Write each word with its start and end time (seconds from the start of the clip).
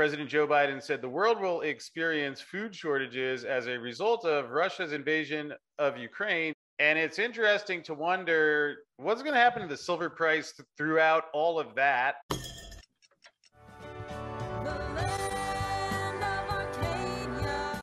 President 0.00 0.30
Joe 0.30 0.46
Biden 0.46 0.82
said 0.82 1.02
the 1.02 1.08
world 1.10 1.38
will 1.42 1.60
experience 1.60 2.40
food 2.40 2.74
shortages 2.74 3.44
as 3.44 3.66
a 3.66 3.78
result 3.78 4.24
of 4.24 4.48
Russia's 4.48 4.94
invasion 4.94 5.52
of 5.78 5.98
Ukraine. 5.98 6.54
And 6.78 6.98
it's 6.98 7.18
interesting 7.18 7.82
to 7.82 7.92
wonder 7.92 8.76
what's 8.96 9.20
going 9.20 9.34
to 9.34 9.38
happen 9.38 9.60
to 9.60 9.68
the 9.68 9.76
silver 9.76 10.08
price 10.08 10.54
throughout 10.78 11.24
all 11.34 11.60
of 11.60 11.74
that. 11.74 12.14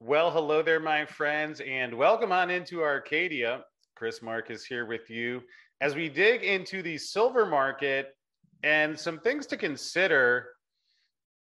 Well, 0.01 0.31
hello 0.31 0.63
there, 0.63 0.79
my 0.79 1.05
friends, 1.05 1.61
and 1.61 1.93
welcome 1.95 2.31
on 2.31 2.49
into 2.49 2.81
Arcadia. 2.81 3.61
Chris 3.95 4.23
Marcus 4.23 4.65
here 4.65 4.87
with 4.87 5.07
you 5.07 5.43
as 5.81 5.93
we 5.93 6.09
dig 6.09 6.41
into 6.41 6.81
the 6.81 6.97
silver 6.97 7.45
market 7.45 8.15
and 8.63 8.99
some 8.99 9.19
things 9.19 9.45
to 9.45 9.55
consider 9.55 10.47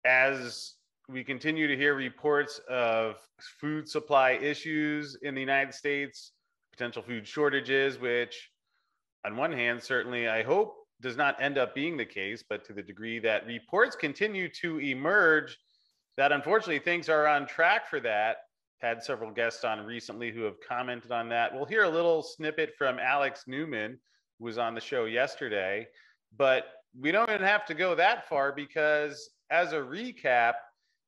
as 0.05 0.75
we 1.07 1.23
continue 1.23 1.68
to 1.68 1.75
hear 1.75 1.95
reports 1.95 2.62
of 2.70 3.16
food 3.59 3.89
supply 3.89 4.31
issues 4.31 5.17
in 5.23 5.34
the 5.34 5.41
United 5.41 5.73
States, 5.73 6.34
potential 6.72 7.02
food 7.02 7.27
shortages, 7.27 7.98
which, 7.99 8.52
on 9.25 9.35
one 9.35 9.52
hand, 9.52 9.81
certainly 9.81 10.27
I 10.27 10.44
hope 10.44 10.75
does 11.02 11.17
not 11.17 11.41
end 11.41 11.58
up 11.58 11.73
being 11.73 11.98
the 11.98 12.05
case, 12.05 12.44
but 12.48 12.63
to 12.66 12.73
the 12.73 12.84
degree 12.84 13.20
that 13.20 13.45
reports 13.48 13.95
continue 13.95 14.49
to 14.62 14.80
emerge, 14.80 15.58
that 16.17 16.31
unfortunately 16.31 16.80
things 16.80 17.09
are 17.09 17.27
on 17.27 17.47
track 17.47 17.89
for 17.89 18.00
that. 18.02 18.38
Had 18.80 19.03
several 19.03 19.31
guests 19.31 19.66
on 19.66 19.86
recently 19.86 20.31
who 20.31 20.44
have 20.44 20.55
commented 20.66 21.11
on 21.11 21.27
that. 21.30 21.53
We'll 21.53 21.66
hear 21.66 21.84
a 21.84 21.89
little 21.89 22.22
snippet 22.22 22.75
from 22.77 22.97
Alex 22.97 23.44
Newman, 23.45 24.00
who 24.38 24.45
was 24.45 24.58
on 24.58 24.73
the 24.73 24.80
show 24.80 25.05
yesterday, 25.05 25.88
but 26.38 26.66
we 26.97 27.11
don't 27.11 27.30
even 27.30 27.41
have 27.41 27.66
to 27.66 27.73
go 27.73 27.95
that 27.95 28.30
far 28.30 28.53
because 28.53 29.30
as 29.52 29.73
a 29.73 29.77
recap, 29.77 30.53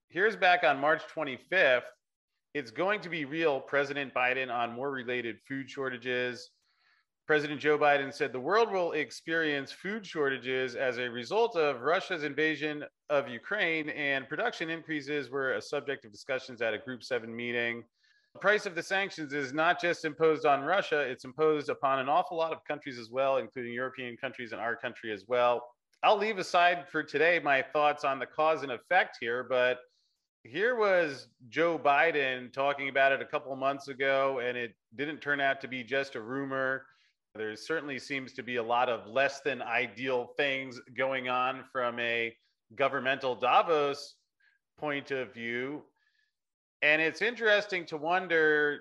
here's 0.09 0.35
back 0.35 0.63
on 0.63 0.79
March 0.79 1.03
25th. 1.15 1.81
It's 2.53 2.71
going 2.71 2.99
to 3.01 3.09
be 3.09 3.25
real. 3.25 3.59
President 3.59 4.13
Biden 4.13 4.51
on 4.51 4.73
more 4.73 4.91
related 4.91 5.37
food 5.47 5.69
shortages. 5.69 6.49
President 7.27 7.61
Joe 7.61 7.77
Biden 7.77 8.13
said 8.13 8.33
the 8.33 8.39
world 8.39 8.71
will 8.71 8.93
experience 8.93 9.71
food 9.71 10.05
shortages 10.05 10.75
as 10.75 10.97
a 10.97 11.09
result 11.09 11.55
of 11.55 11.81
Russia's 11.81 12.23
invasion 12.23 12.83
of 13.09 13.29
Ukraine, 13.29 13.89
and 13.89 14.27
production 14.27 14.69
increases 14.69 15.29
were 15.29 15.53
a 15.53 15.61
subject 15.61 16.03
of 16.03 16.11
discussions 16.11 16.61
at 16.61 16.73
a 16.73 16.79
Group 16.79 17.03
7 17.03 17.33
meeting. 17.33 17.83
The 18.33 18.39
price 18.39 18.65
of 18.65 18.75
the 18.75 18.83
sanctions 18.83 19.33
is 19.33 19.53
not 19.53 19.79
just 19.79 20.03
imposed 20.03 20.45
on 20.45 20.63
Russia, 20.63 20.99
it's 20.99 21.23
imposed 21.23 21.69
upon 21.69 21.99
an 21.99 22.09
awful 22.09 22.37
lot 22.37 22.51
of 22.51 22.65
countries 22.67 22.97
as 22.97 23.11
well, 23.11 23.37
including 23.37 23.73
European 23.73 24.17
countries 24.17 24.51
and 24.51 24.59
our 24.59 24.75
country 24.75 25.13
as 25.13 25.25
well. 25.27 25.61
I'll 26.03 26.17
leave 26.17 26.39
aside 26.39 26.87
for 26.89 27.03
today 27.03 27.39
my 27.43 27.61
thoughts 27.61 28.03
on 28.03 28.17
the 28.17 28.25
cause 28.25 28.63
and 28.63 28.71
effect 28.71 29.17
here, 29.21 29.43
but 29.43 29.77
here 30.43 30.75
was 30.75 31.27
Joe 31.49 31.77
Biden 31.77 32.51
talking 32.51 32.89
about 32.89 33.11
it 33.11 33.21
a 33.21 33.25
couple 33.25 33.55
months 33.55 33.87
ago, 33.87 34.39
and 34.39 34.57
it 34.57 34.73
didn't 34.95 35.19
turn 35.19 35.39
out 35.39 35.61
to 35.61 35.67
be 35.67 35.83
just 35.83 36.15
a 36.15 36.21
rumor. 36.21 36.87
There 37.35 37.55
certainly 37.55 37.99
seems 37.99 38.33
to 38.33 38.41
be 38.41 38.55
a 38.55 38.63
lot 38.63 38.89
of 38.89 39.05
less 39.05 39.41
than 39.41 39.61
ideal 39.61 40.33
things 40.37 40.81
going 40.97 41.29
on 41.29 41.65
from 41.71 41.99
a 41.99 42.35
governmental 42.75 43.35
Davos 43.35 44.15
point 44.79 45.11
of 45.11 45.31
view. 45.35 45.83
And 46.81 46.99
it's 46.99 47.21
interesting 47.21 47.85
to 47.85 47.97
wonder 47.97 48.79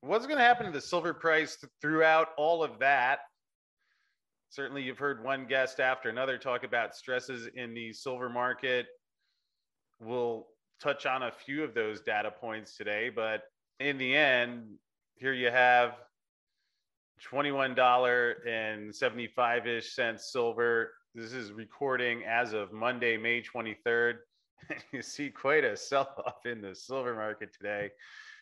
what's 0.00 0.26
going 0.26 0.38
to 0.38 0.44
happen 0.44 0.66
to 0.66 0.72
the 0.72 0.80
silver 0.80 1.14
price 1.14 1.64
throughout 1.80 2.30
all 2.36 2.64
of 2.64 2.80
that 2.80 3.20
certainly 4.50 4.82
you've 4.82 4.98
heard 4.98 5.22
one 5.22 5.46
guest 5.46 5.78
after 5.80 6.08
another 6.08 6.38
talk 6.38 6.64
about 6.64 6.96
stresses 6.96 7.48
in 7.54 7.74
the 7.74 7.92
silver 7.92 8.28
market. 8.28 8.86
We'll 10.00 10.48
touch 10.80 11.06
on 11.06 11.22
a 11.24 11.32
few 11.32 11.64
of 11.64 11.74
those 11.74 12.00
data 12.00 12.30
points 12.30 12.76
today, 12.76 13.10
but 13.14 13.42
in 13.80 13.98
the 13.98 14.16
end, 14.16 14.76
here 15.16 15.32
you 15.32 15.50
have 15.50 15.96
$21.75 17.30 19.66
ish 19.66 19.94
cents 19.94 20.32
silver. 20.32 20.92
This 21.14 21.32
is 21.32 21.52
recording 21.52 22.24
as 22.24 22.52
of 22.52 22.72
Monday, 22.72 23.16
May 23.16 23.42
23rd. 23.42 24.18
you 24.92 25.02
see 25.02 25.30
quite 25.30 25.64
a 25.64 25.76
sell 25.76 26.12
off 26.26 26.46
in 26.46 26.60
the 26.60 26.74
silver 26.74 27.14
market 27.14 27.52
today 27.52 27.90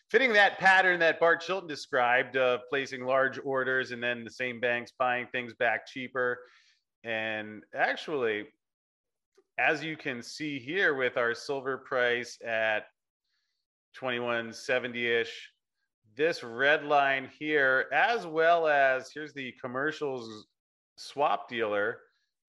fitting 0.09 0.33
that 0.33 0.57
pattern 0.57 0.99
that 0.99 1.19
Bart 1.19 1.41
Chilton 1.41 1.67
described 1.67 2.37
of 2.37 2.61
placing 2.69 3.03
large 3.03 3.39
orders 3.43 3.91
and 3.91 4.01
then 4.01 4.23
the 4.23 4.29
same 4.29 4.59
banks 4.59 4.93
buying 4.97 5.27
things 5.27 5.53
back 5.53 5.85
cheaper. 5.85 6.39
And 7.03 7.63
actually, 7.75 8.45
as 9.59 9.83
you 9.83 9.97
can 9.97 10.21
see 10.21 10.59
here 10.59 10.93
with 10.95 11.17
our 11.17 11.33
silver 11.33 11.77
price 11.77 12.37
at 12.45 12.85
2170-ish, 13.99 15.51
this 16.15 16.43
red 16.43 16.83
line 16.83 17.29
here, 17.37 17.87
as 17.93 18.25
well 18.25 18.67
as 18.67 19.11
here's 19.13 19.33
the 19.33 19.53
commercials 19.61 20.47
swap 20.95 21.47
dealer, 21.47 21.99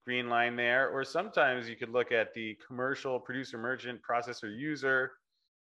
green 0.05 0.27
line 0.29 0.55
there, 0.55 0.89
or 0.89 1.03
sometimes 1.03 1.69
you 1.69 1.75
could 1.75 1.89
look 1.89 2.11
at 2.11 2.33
the 2.33 2.57
commercial 2.65 3.19
producer 3.19 3.57
merchant 3.57 3.99
processor 4.01 4.57
user 4.57 5.11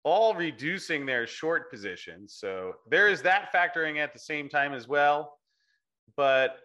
all 0.04 0.34
reducing 0.34 1.06
their 1.06 1.26
short 1.26 1.70
positions. 1.70 2.34
So 2.38 2.75
there 2.88 3.09
is 3.09 3.22
that 3.22 3.53
factoring 3.53 3.98
at 3.98 4.12
the 4.12 4.19
same 4.19 4.48
time 4.48 4.75
as 4.75 4.87
well. 4.87 5.38
But 6.16 6.59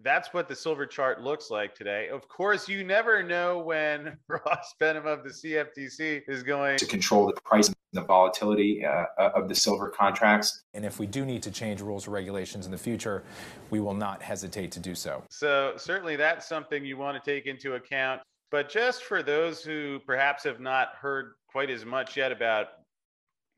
that's 0.00 0.34
what 0.34 0.48
the 0.48 0.56
silver 0.56 0.84
chart 0.84 1.22
looks 1.22 1.50
like 1.50 1.74
today. 1.74 2.08
Of 2.08 2.28
course, 2.28 2.68
you 2.68 2.84
never 2.84 3.22
know 3.22 3.60
when 3.60 4.18
Ross 4.28 4.74
Behnam 4.80 5.06
of 5.06 5.22
the 5.22 5.30
CFTC 5.30 6.22
is 6.28 6.42
going 6.42 6.76
to 6.78 6.86
control 6.86 7.26
the 7.26 7.40
price 7.40 7.68
and 7.68 7.76
the 7.92 8.02
volatility 8.02 8.84
uh, 8.84 9.04
of 9.18 9.48
the 9.48 9.54
silver 9.54 9.88
contracts. 9.88 10.64
And 10.74 10.84
if 10.84 10.98
we 10.98 11.06
do 11.06 11.24
need 11.24 11.42
to 11.44 11.50
change 11.50 11.80
rules 11.80 12.08
or 12.08 12.10
regulations 12.10 12.66
in 12.66 12.72
the 12.72 12.78
future, 12.78 13.22
we 13.70 13.80
will 13.80 13.94
not 13.94 14.20
hesitate 14.20 14.72
to 14.72 14.80
do 14.80 14.94
so. 14.94 15.22
So, 15.30 15.74
certainly 15.76 16.16
that's 16.16 16.46
something 16.46 16.84
you 16.84 16.96
want 16.96 17.22
to 17.22 17.30
take 17.30 17.46
into 17.46 17.74
account. 17.74 18.20
But 18.54 18.68
just 18.68 19.02
for 19.02 19.20
those 19.20 19.64
who 19.64 19.98
perhaps 20.06 20.44
have 20.44 20.60
not 20.60 20.90
heard 21.00 21.32
quite 21.48 21.70
as 21.70 21.84
much 21.84 22.16
yet 22.16 22.30
about 22.30 22.68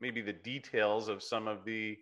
maybe 0.01 0.23
the 0.23 0.33
details 0.33 1.07
of 1.07 1.21
some 1.21 1.47
of 1.47 1.63
the 1.65 1.99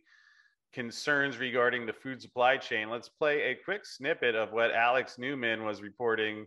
concerns 0.72 1.38
regarding 1.38 1.86
the 1.86 1.92
food 1.92 2.22
supply 2.22 2.56
chain. 2.56 2.90
Let's 2.90 3.10
play 3.10 3.52
a 3.52 3.56
quick 3.66 3.86
snippet 3.86 4.34
of 4.34 4.54
what 4.54 4.72
Alex 4.72 5.18
Newman 5.18 5.66
was 5.66 5.82
reporting 5.82 6.46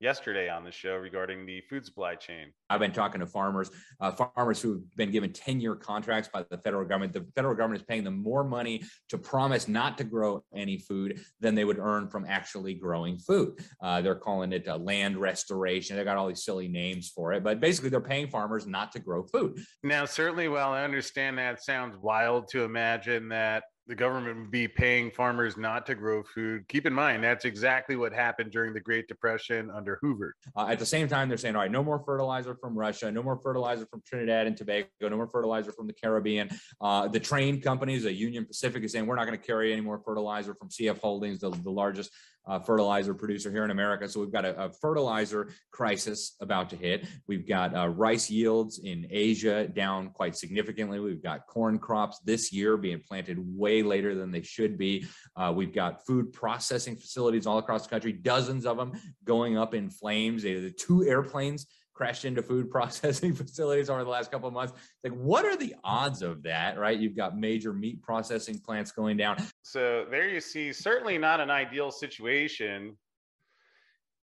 yesterday 0.00 0.48
on 0.48 0.64
the 0.64 0.72
show 0.72 0.96
regarding 0.96 1.46
the 1.46 1.60
food 1.70 1.86
supply 1.86 2.16
chain. 2.16 2.48
I've 2.68 2.80
been 2.80 2.92
talking 2.92 3.20
to 3.20 3.26
farmers, 3.26 3.70
uh, 4.00 4.12
farmers 4.12 4.60
who've 4.60 4.82
been 4.96 5.10
given 5.10 5.32
10 5.32 5.60
year 5.60 5.74
contracts 5.74 6.28
by 6.32 6.44
the 6.50 6.58
federal 6.58 6.84
government. 6.84 7.12
The 7.12 7.26
federal 7.34 7.54
government 7.54 7.82
is 7.82 7.86
paying 7.86 8.04
them 8.04 8.22
more 8.22 8.44
money 8.44 8.82
to 9.10 9.18
promise 9.18 9.68
not 9.68 9.98
to 9.98 10.04
grow 10.04 10.42
any 10.54 10.78
food 10.78 11.20
than 11.40 11.54
they 11.54 11.64
would 11.64 11.78
earn 11.78 12.08
from 12.08 12.26
actually 12.28 12.74
growing 12.74 13.18
food. 13.18 13.64
Uh, 13.80 14.00
they're 14.00 14.14
calling 14.14 14.52
it 14.52 14.66
land 14.80 15.16
restoration. 15.16 15.96
They 15.96 16.04
got 16.04 16.16
all 16.16 16.28
these 16.28 16.44
silly 16.44 16.68
names 16.68 17.10
for 17.14 17.32
it, 17.32 17.44
but 17.44 17.60
basically 17.60 17.90
they're 17.90 18.00
paying 18.00 18.28
farmers 18.28 18.66
not 18.66 18.92
to 18.92 18.98
grow 18.98 19.22
food. 19.22 19.60
Now, 19.82 20.04
certainly, 20.04 20.48
while 20.48 20.72
I 20.72 20.82
understand 20.84 21.38
that 21.38 21.62
sounds 21.62 21.96
wild 21.96 22.48
to 22.48 22.64
imagine 22.64 23.28
that 23.28 23.64
the 23.86 23.94
government 23.94 24.38
would 24.38 24.50
be 24.50 24.66
paying 24.66 25.10
farmers 25.10 25.56
not 25.56 25.86
to 25.86 25.94
grow 25.94 26.22
food. 26.22 26.66
Keep 26.68 26.86
in 26.86 26.92
mind, 26.92 27.22
that's 27.22 27.44
exactly 27.44 27.94
what 27.94 28.12
happened 28.12 28.50
during 28.50 28.74
the 28.74 28.80
Great 28.80 29.06
Depression 29.06 29.70
under 29.70 29.98
Hoover. 30.02 30.34
Uh, 30.56 30.66
at 30.68 30.78
the 30.78 30.86
same 30.86 31.06
time, 31.06 31.28
they're 31.28 31.38
saying, 31.38 31.54
all 31.54 31.62
right, 31.62 31.70
no 31.70 31.84
more 31.84 32.02
fertilizer 32.04 32.55
from 32.60 32.76
Russia, 32.76 33.10
no 33.10 33.22
more 33.22 33.36
fertilizer 33.36 33.86
from 33.86 34.02
Trinidad 34.06 34.46
and 34.46 34.56
Tobago, 34.56 34.88
no 35.02 35.16
more 35.16 35.28
fertilizer 35.28 35.72
from 35.72 35.86
the 35.86 35.92
Caribbean. 35.92 36.48
Uh, 36.80 37.08
the 37.08 37.20
train 37.20 37.60
companies, 37.60 38.04
a 38.04 38.12
Union 38.12 38.44
Pacific, 38.44 38.82
is 38.84 38.92
saying, 38.92 39.06
we're 39.06 39.16
not 39.16 39.26
going 39.26 39.38
to 39.38 39.46
carry 39.46 39.72
any 39.72 39.82
more 39.82 39.98
fertilizer 39.98 40.54
from 40.54 40.68
CF 40.68 40.98
Holdings, 40.98 41.40
the, 41.40 41.50
the 41.50 41.70
largest 41.70 42.10
uh, 42.46 42.58
fertilizer 42.60 43.12
producer 43.14 43.50
here 43.50 43.64
in 43.64 43.70
America. 43.70 44.08
So 44.08 44.20
we've 44.20 44.32
got 44.32 44.44
a, 44.44 44.66
a 44.66 44.70
fertilizer 44.70 45.50
crisis 45.72 46.36
about 46.40 46.70
to 46.70 46.76
hit. 46.76 47.06
We've 47.26 47.46
got 47.46 47.74
uh, 47.76 47.88
rice 47.88 48.30
yields 48.30 48.78
in 48.78 49.06
Asia 49.10 49.66
down 49.66 50.10
quite 50.10 50.36
significantly. 50.36 51.00
We've 51.00 51.22
got 51.22 51.46
corn 51.46 51.78
crops 51.78 52.20
this 52.24 52.52
year 52.52 52.76
being 52.76 53.00
planted 53.00 53.38
way 53.40 53.82
later 53.82 54.14
than 54.14 54.30
they 54.30 54.42
should 54.42 54.78
be. 54.78 55.06
Uh, 55.36 55.52
we've 55.54 55.74
got 55.74 56.06
food 56.06 56.32
processing 56.32 56.96
facilities 56.96 57.46
all 57.46 57.58
across 57.58 57.82
the 57.82 57.88
country, 57.88 58.12
dozens 58.12 58.64
of 58.64 58.76
them 58.76 58.92
going 59.24 59.58
up 59.58 59.74
in 59.74 59.90
flames. 59.90 60.42
The 60.42 60.70
two 60.70 61.04
airplanes 61.04 61.66
crashed 61.96 62.24
into 62.24 62.42
food 62.42 62.70
processing 62.70 63.34
facilities 63.34 63.90
over 63.90 64.04
the 64.04 64.10
last 64.10 64.30
couple 64.30 64.46
of 64.46 64.54
months. 64.54 64.74
Like, 65.02 65.14
what 65.14 65.44
are 65.44 65.56
the 65.56 65.74
odds 65.82 66.22
of 66.22 66.42
that, 66.42 66.78
right? 66.78 66.98
You've 66.98 67.16
got 67.16 67.36
major 67.36 67.72
meat 67.72 68.02
processing 68.02 68.58
plants 68.58 68.92
going 68.92 69.16
down. 69.16 69.38
So 69.62 70.06
there 70.10 70.28
you 70.28 70.40
see, 70.40 70.72
certainly 70.72 71.18
not 71.18 71.40
an 71.40 71.50
ideal 71.50 71.90
situation. 71.90 72.96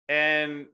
And 0.08 0.66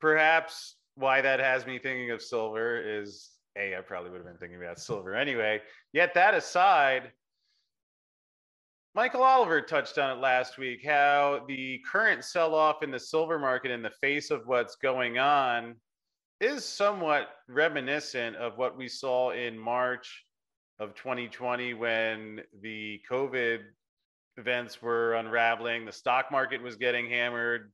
perhaps 0.00 0.76
why 0.94 1.20
that 1.20 1.40
has 1.40 1.66
me 1.66 1.78
thinking 1.78 2.12
of 2.12 2.22
silver 2.22 2.80
is 2.80 3.30
A, 3.58 3.76
I 3.76 3.80
probably 3.80 4.10
would 4.10 4.18
have 4.18 4.26
been 4.26 4.38
thinking 4.38 4.62
about 4.62 4.78
silver 4.78 5.14
anyway. 5.14 5.60
Yet 5.92 6.14
that 6.14 6.34
aside, 6.34 7.10
Michael 8.94 9.24
Oliver 9.24 9.60
touched 9.60 9.98
on 9.98 10.16
it 10.16 10.20
last 10.20 10.56
week 10.56 10.86
how 10.86 11.44
the 11.48 11.80
current 11.90 12.24
sell 12.24 12.54
off 12.54 12.84
in 12.84 12.92
the 12.92 13.00
silver 13.00 13.40
market 13.40 13.72
in 13.72 13.82
the 13.82 13.90
face 13.90 14.30
of 14.30 14.46
what's 14.46 14.76
going 14.76 15.18
on 15.18 15.74
is 16.44 16.62
somewhat 16.62 17.28
reminiscent 17.48 18.36
of 18.36 18.58
what 18.58 18.76
we 18.76 18.86
saw 18.86 19.30
in 19.30 19.58
March 19.58 20.26
of 20.78 20.94
2020 20.94 21.72
when 21.72 22.42
the 22.60 23.00
COVID 23.10 23.60
events 24.36 24.82
were 24.82 25.14
unraveling, 25.14 25.86
the 25.86 25.92
stock 25.92 26.30
market 26.30 26.62
was 26.62 26.76
getting 26.76 27.08
hammered, 27.08 27.72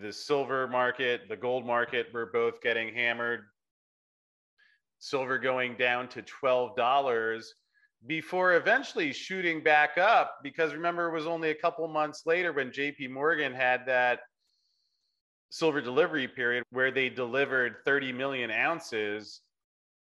the 0.00 0.12
silver 0.12 0.68
market, 0.68 1.22
the 1.28 1.36
gold 1.36 1.66
market 1.66 2.06
were 2.14 2.26
both 2.26 2.60
getting 2.60 2.94
hammered. 2.94 3.40
Silver 4.98 5.36
going 5.36 5.76
down 5.76 6.08
to 6.08 6.22
$12 6.22 7.44
before 8.06 8.54
eventually 8.54 9.12
shooting 9.12 9.60
back 9.62 9.98
up 9.98 10.36
because 10.44 10.72
remember 10.72 11.08
it 11.08 11.12
was 11.12 11.26
only 11.26 11.50
a 11.50 11.54
couple 11.54 11.86
months 11.88 12.22
later 12.26 12.52
when 12.52 12.70
JP 12.70 13.10
Morgan 13.10 13.52
had 13.52 13.84
that 13.86 14.20
silver 15.56 15.80
delivery 15.80 16.28
period 16.28 16.62
where 16.70 16.90
they 16.90 17.08
delivered 17.08 17.76
30 17.86 18.12
million 18.12 18.50
ounces. 18.50 19.40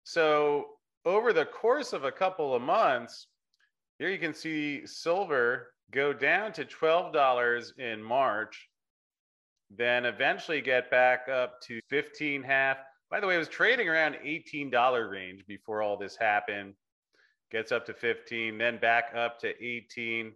So 0.04 0.66
over 1.06 1.34
the 1.34 1.46
course 1.46 1.94
of 1.94 2.04
a 2.04 2.12
couple 2.12 2.56
of 2.56 2.64
months, 2.64 3.28
here 4.00 4.10
you 4.10 4.18
can 4.18 4.34
see 4.34 4.88
silver 4.88 5.68
go 5.92 6.14
down 6.14 6.52
to 6.54 6.66
$12 6.66 7.78
in 7.78 8.02
March, 8.02 8.68
then 9.70 10.06
eventually 10.06 10.62
get 10.62 10.90
back 10.90 11.30
up 11.30 11.62
to 11.62 11.80
15 11.90 12.42
half. 12.42 12.78
By 13.12 13.20
the 13.20 13.28
way, 13.28 13.36
it 13.36 13.40
was 13.40 13.48
trading 13.48 13.88
around 13.88 14.18
$18 14.26 15.12
range 15.12 15.46
before 15.48 15.84
all 15.84 15.96
this 15.96 16.18
happened. 16.18 16.74
Gets 17.52 17.72
up 17.72 17.86
to 17.86 17.94
15, 17.94 18.58
then 18.58 18.80
back 18.80 19.12
up 19.16 19.40
to 19.42 19.64
18. 19.64 20.34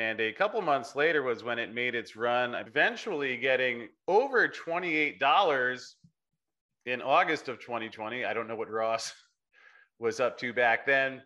And 0.00 0.18
a 0.18 0.32
couple 0.32 0.62
months 0.62 0.96
later 0.96 1.22
was 1.22 1.44
when 1.44 1.58
it 1.58 1.74
made 1.74 1.94
its 1.94 2.16
run, 2.16 2.54
eventually 2.54 3.36
getting 3.36 3.90
over 4.08 4.48
$28 4.48 5.94
in 6.86 7.02
August 7.02 7.50
of 7.50 7.60
2020. 7.60 8.24
I 8.24 8.32
don't 8.32 8.48
know 8.48 8.56
what 8.56 8.70
Ross 8.70 9.12
was 9.98 10.18
up 10.18 10.38
to 10.38 10.54
back 10.54 10.86
then. 10.86 11.20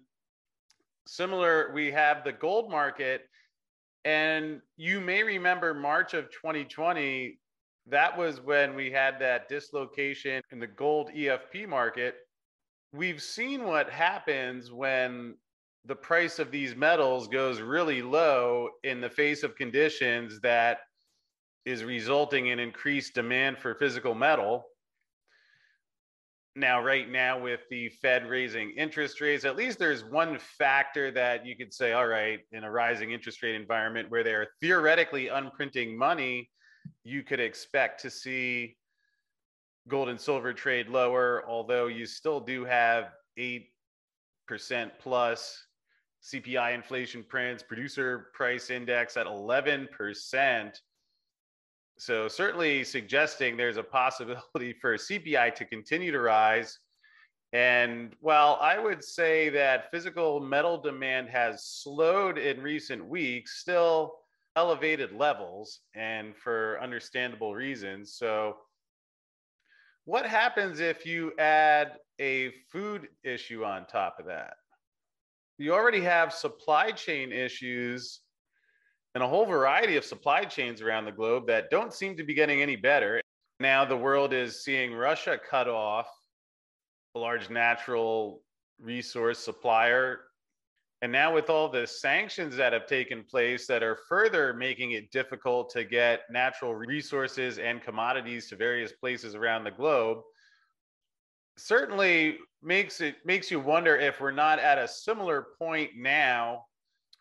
Similar, 1.07 1.71
we 1.73 1.93
have 1.93 2.25
the 2.25 2.33
gold 2.33 2.69
market. 2.69 3.29
And 4.05 4.61
you 4.77 5.01
may 5.01 5.23
remember 5.23 5.73
March 5.73 6.13
of 6.13 6.25
2020, 6.33 7.39
that 7.87 8.19
was 8.19 8.41
when 8.41 8.75
we 8.75 8.91
had 8.91 9.21
that 9.21 9.49
dislocation 9.49 10.43
in 10.51 10.59
the 10.59 10.67
gold 10.67 11.11
EFP 11.15 11.69
market. 11.69 12.17
We've 12.93 13.23
seen 13.23 13.63
what 13.63 13.89
happens 13.89 14.73
when 14.73 15.37
the 15.87 15.95
price 15.95 16.39
of 16.39 16.51
these 16.51 16.75
metals 16.75 17.29
goes 17.29 17.61
really 17.61 18.01
low 18.01 18.71
in 18.85 19.01
the 19.01 19.11
face 19.11 19.43
of 19.43 19.57
conditions 19.57 20.41
that 20.41 20.79
is 21.67 21.85
resulting 21.85 22.49
in 22.49 22.59
increased 22.59 23.15
demand 23.15 23.59
for 23.59 23.75
physical 23.75 24.15
metal. 24.15 24.65
Now 26.57 26.83
right 26.83 27.11
now 27.11 27.39
with 27.39 27.61
the 27.69 27.89
fed 28.01 28.29
raising 28.29 28.71
interest 28.73 29.21
rates 29.21 29.45
at 29.45 29.57
least 29.57 29.79
there's 29.79 30.05
one 30.05 30.39
factor 30.39 31.11
that 31.11 31.45
you 31.45 31.57
could 31.57 31.75
say 31.75 31.93
all 31.93 32.07
right 32.07 32.39
in 32.53 32.63
a 32.65 32.71
rising 32.71 33.11
interest 33.11 33.43
rate 33.43 33.57
environment 33.57 34.09
where 34.11 34.23
they're 34.23 34.47
theoretically 34.61 35.29
unprinting 35.29 35.99
money 35.99 36.49
you 37.03 37.25
could 37.25 37.41
expect 37.41 38.01
to 38.03 38.11
see 38.11 38.77
gold 39.89 40.09
and 40.09 40.21
silver 40.21 40.53
trade 40.53 40.89
lower 40.89 41.43
although 41.49 41.89
you 41.89 42.07
still 42.07 42.39
do 42.39 42.65
have 42.65 43.11
8% 43.37 43.65
plus 45.01 45.67
cpi 46.25 46.75
inflation 46.75 47.23
prints 47.23 47.63
producer 47.63 48.29
price 48.35 48.71
index 48.71 49.17
at 49.17 49.27
11% 49.27 50.73
so 51.97 52.27
certainly 52.29 52.83
suggesting 52.85 53.57
there's 53.57 53.77
a 53.77 53.83
possibility 53.83 54.73
for 54.81 54.97
CPI 54.97 55.55
to 55.55 55.65
continue 55.65 56.13
to 56.13 56.21
rise. 56.21 56.79
And 57.53 58.15
while 58.21 58.59
I 58.61 58.79
would 58.79 59.05
say 59.05 59.49
that 59.51 59.91
physical 59.93 60.41
metal 60.41 60.77
demand 60.77 61.29
has 61.29 61.65
slowed 61.65 62.37
in 62.37 62.61
recent 62.61 63.05
weeks, 63.07 63.61
still 63.61 64.17
elevated 64.57 65.13
levels 65.13 65.81
and 65.95 66.37
for 66.37 66.81
understandable 66.83 67.55
reasons. 67.55 68.15
So 68.15 68.57
what 70.05 70.27
happens 70.27 70.81
if 70.81 71.07
you 71.07 71.33
add 71.39 71.93
a 72.21 72.53
food 72.73 73.09
issue 73.23 73.65
on 73.65 73.87
top 73.87 74.19
of 74.19 74.27
that? 74.27 74.55
You 75.59 75.73
already 75.73 76.01
have 76.01 76.33
supply 76.33 76.91
chain 76.91 77.31
issues 77.31 78.21
and 79.15 79.23
a 79.23 79.29
whole 79.29 79.47
variety 79.47 79.97
of 79.97 80.05
supply 80.05 80.45
chains 80.45 80.83
around 80.83 81.05
the 81.05 81.13
globe 81.13 81.47
that 81.47 81.71
don't 81.71 81.95
seem 81.95 82.17
to 82.17 82.25
be 82.25 82.35
getting 82.35 82.61
any 82.61 82.75
better. 82.75 83.21
Now 83.61 83.85
the 83.85 83.97
world 83.97 84.33
is 84.33 84.65
seeing 84.65 84.93
Russia 84.93 85.39
cut 85.39 85.69
off 85.69 86.09
a 87.15 87.21
large 87.21 87.51
natural 87.51 88.43
resource 88.81 89.39
supplier. 89.39 90.23
And 91.03 91.13
now, 91.13 91.35
with 91.35 91.51
all 91.51 91.69
the 91.69 91.87
sanctions 91.87 92.57
that 92.57 92.73
have 92.73 92.87
taken 92.87 93.23
place 93.23 93.67
that 93.67 93.83
are 93.83 93.99
further 94.09 94.55
making 94.55 94.93
it 94.93 95.13
difficult 95.13 95.71
to 95.71 95.85
get 95.85 96.23
natural 96.31 96.75
resources 96.75 97.59
and 97.59 97.83
commodities 97.83 98.49
to 98.49 98.57
various 98.57 98.91
places 98.91 99.35
around 99.35 99.65
the 99.65 99.71
globe, 99.71 100.19
certainly 101.57 102.39
makes 102.63 103.01
it 103.01 103.17
makes 103.25 103.51
you 103.51 103.61
wonder 103.61 103.97
if 103.97 104.21
we're 104.21 104.31
not 104.31 104.59
at 104.59 104.79
a 104.79 104.89
similar 104.89 105.47
point 105.59 105.91
now 105.97 106.65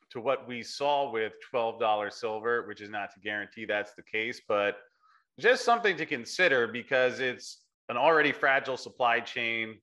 to 0.10 0.22
what 0.22 0.48
we 0.48 0.62
saw 0.62 1.12
with 1.12 1.34
$12 1.54 2.14
silver, 2.14 2.68
which 2.68 2.82
is 2.82 2.90
not 2.90 3.12
to 3.14 3.20
guarantee 3.20 3.66
that's 3.66 3.94
the 3.96 4.04
case, 4.04 4.42
but 4.48 4.78
just 5.40 5.66
something 5.66 5.98
to 5.98 6.06
consider 6.06 6.68
because 6.68 7.20
it's 7.20 7.64
an 7.90 7.98
already 7.98 8.32
fragile 8.32 8.78
supply 8.78 9.20
chain. 9.20 9.76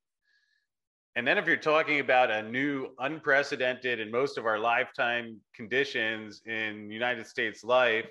And 1.17 1.27
then 1.27 1.37
if 1.37 1.47
you're 1.47 1.57
talking 1.57 1.99
about 1.99 2.31
a 2.31 2.43
new 2.43 2.91
unprecedented 3.01 3.99
in 3.99 4.11
most 4.11 4.39
of 4.39 4.47
our 4.47 4.59
lifetime 4.59 5.41
conditions 5.55 6.43
in 6.47 6.91
United 6.91 7.27
States 7.27 7.65
life, 7.65 8.09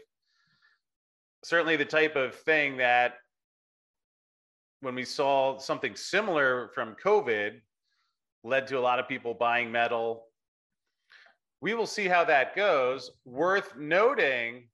certainly 1.43 1.77
the 1.77 1.85
type 1.85 2.17
of 2.17 2.35
thing 2.35 2.77
that 2.77 3.13
when 4.81 4.95
we 4.95 5.03
saw 5.03 5.57
something 5.57 5.95
similar 5.95 6.69
from 6.73 6.95
COVID 7.03 7.59
led 8.43 8.67
to 8.67 8.77
a 8.77 8.79
lot 8.79 8.99
of 8.99 9.07
people 9.07 9.33
buying 9.33 9.71
metal 9.71 10.29
we 11.61 11.73
will 11.73 11.87
see 11.87 12.07
how 12.07 12.23
that 12.25 12.55
goes. 12.55 13.11
Worth 13.25 13.75
noting 13.77 14.67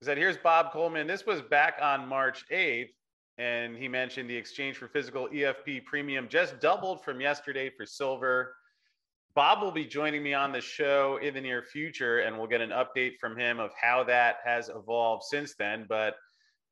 is 0.00 0.06
that 0.06 0.16
here's 0.16 0.36
Bob 0.38 0.72
Coleman. 0.72 1.06
This 1.06 1.26
was 1.26 1.42
back 1.42 1.78
on 1.82 2.08
March 2.08 2.44
8th, 2.50 2.90
and 3.36 3.76
he 3.76 3.88
mentioned 3.88 4.28
the 4.28 4.36
exchange 4.36 4.76
for 4.76 4.88
physical 4.88 5.28
EFP 5.28 5.84
premium 5.84 6.28
just 6.28 6.60
doubled 6.60 7.04
from 7.04 7.20
yesterday 7.20 7.70
for 7.70 7.84
silver. 7.84 8.54
Bob 9.34 9.62
will 9.62 9.70
be 9.70 9.84
joining 9.84 10.22
me 10.22 10.34
on 10.34 10.50
the 10.50 10.60
show 10.60 11.18
in 11.22 11.34
the 11.34 11.40
near 11.40 11.62
future, 11.62 12.20
and 12.20 12.36
we'll 12.36 12.46
get 12.46 12.60
an 12.60 12.70
update 12.70 13.18
from 13.20 13.36
him 13.36 13.60
of 13.60 13.70
how 13.80 14.02
that 14.02 14.36
has 14.44 14.70
evolved 14.70 15.24
since 15.24 15.54
then. 15.58 15.84
But 15.88 16.14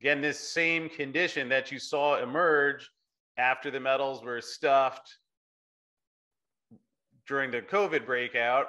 again, 0.00 0.20
this 0.20 0.38
same 0.38 0.88
condition 0.88 1.48
that 1.48 1.70
you 1.72 1.78
saw 1.78 2.22
emerge 2.22 2.90
after 3.38 3.70
the 3.70 3.80
metals 3.80 4.22
were 4.22 4.40
stuffed 4.40 5.18
during 7.26 7.50
the 7.50 7.60
COVID 7.62 8.06
breakout 8.06 8.68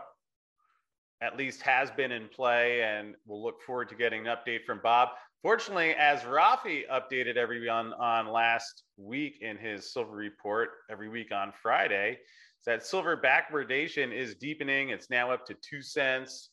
at 1.22 1.38
least 1.38 1.62
has 1.62 1.89
been 1.91 2.12
in 2.12 2.27
play, 2.27 2.84
and 2.84 3.15
we'll 3.25 3.41
look 3.41 3.62
forward 3.62 3.89
to 3.89 3.96
getting 3.96 4.27
an 4.27 4.36
update 4.36 4.63
from 4.65 4.79
Bob. 4.84 5.10
Fortunately, 5.41 5.96
as 5.96 6.22
Rafi 6.22 6.84
updated 6.91 7.38
everyone 7.38 7.93
on 7.93 8.27
last 8.27 8.84
week 8.98 9.39
in 9.41 9.57
his 9.57 9.91
silver 9.93 10.15
report 10.15 10.69
every 10.91 11.10
week 11.10 11.31
on 11.31 11.51
Friday, 11.62 12.19
that 12.65 12.86
silver 12.86 13.17
backwardation 13.17 14.12
is 14.12 14.36
deepening. 14.36 14.89
It's 14.89 15.10
now 15.10 15.31
up 15.31 15.46
to 15.48 15.55
two 15.55 15.81
cents. 15.81 16.50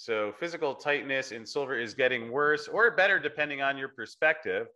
So 0.00 0.32
physical 0.32 0.74
tightness 0.74 1.30
in 1.30 1.44
silver 1.44 1.78
is 1.78 1.92
getting 1.92 2.32
worse 2.32 2.68
or 2.68 2.90
better 2.90 3.18
depending 3.18 3.60
on 3.60 3.76
your 3.76 3.88
perspective. 3.88 4.68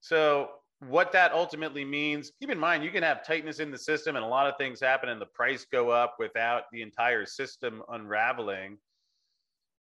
So 0.00 0.52
what 0.88 1.12
that 1.12 1.34
ultimately 1.34 1.84
means, 1.84 2.32
keep 2.40 2.48
in 2.48 2.58
mind, 2.58 2.82
you 2.82 2.90
can 2.90 3.02
have 3.02 3.26
tightness 3.26 3.60
in 3.60 3.70
the 3.70 3.76
system 3.76 4.16
and 4.16 4.24
a 4.24 4.28
lot 4.28 4.46
of 4.46 4.56
things 4.56 4.80
happen 4.80 5.10
and 5.10 5.20
the 5.20 5.26
price 5.26 5.66
go 5.70 5.90
up 5.90 6.16
without 6.18 6.62
the 6.72 6.80
entire 6.80 7.26
system 7.26 7.82
unraveling. 7.90 8.78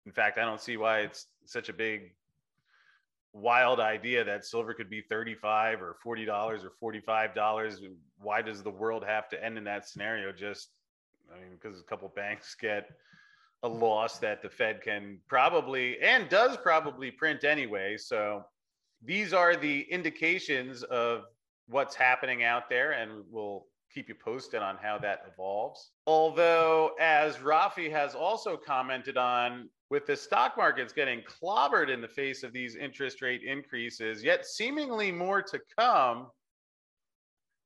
In 0.07 0.13
fact, 0.13 0.39
I 0.39 0.45
don't 0.45 0.61
see 0.61 0.77
why 0.77 1.01
it's 1.01 1.27
such 1.47 1.69
a 1.69 1.73
big, 1.73 2.15
wild 3.33 3.81
idea 3.81 4.23
that 4.23 4.45
silver 4.45 4.75
could 4.75 4.89
be 4.89 5.01
35 5.01 5.83
or 5.83 5.97
$40 6.07 6.63
or 6.81 6.93
$45. 6.93 7.79
Why 8.21 8.43
does 8.43 8.63
the 8.63 8.71
world 8.71 9.05
have 9.05 9.29
to 9.31 9.45
end 9.45 9.59
in 9.59 9.65
that 9.65 9.89
scenario? 9.89 10.31
Just, 10.31 10.69
I 11.35 11.41
mean, 11.41 11.59
because 11.61 11.81
a 11.81 11.83
couple 11.83 12.09
banks 12.15 12.55
get 12.55 12.89
a 13.63 13.69
loss 13.69 14.19
that 14.19 14.43
the 14.43 14.49
Fed 14.49 14.83
can 14.83 15.19
probably 15.29 15.99
and 16.01 16.29
does 16.29 16.57
probably 16.57 17.11
print 17.11 17.45
anyway. 17.45 17.97
So, 17.97 18.45
these 19.05 19.33
are 19.33 19.57
the 19.57 19.83
indications 19.91 20.83
of 20.85 21.25
what's 21.69 21.95
happening 21.95 22.45
out 22.45 22.69
there, 22.69 22.93
and 22.93 23.23
we'll 23.31 23.67
keep 23.93 24.09
you 24.09 24.15
posted 24.15 24.63
on 24.63 24.77
how 24.77 24.99
that 24.99 25.23
evolves. 25.33 25.93
Although, 26.07 26.93
as 27.01 27.37
Rafi 27.37 27.91
has 27.91 28.15
also 28.15 28.57
commented 28.57 29.17
on, 29.17 29.69
with 29.91 30.07
the 30.07 30.17
stock 30.17 30.57
markets 30.57 30.93
getting 30.93 31.23
clobbered 31.23 31.89
in 31.89 32.01
the 32.01 32.09
face 32.09 32.43
of 32.43 32.53
these 32.53 32.75
interest 32.75 33.23
rate 33.23 33.43
increases, 33.43 34.23
yet 34.23 34.45
seemingly 34.45 35.13
more 35.13 35.43
to 35.43 35.61
come, 35.79 36.29